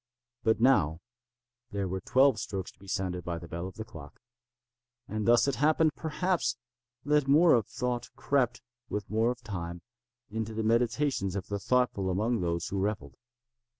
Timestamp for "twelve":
2.01-2.39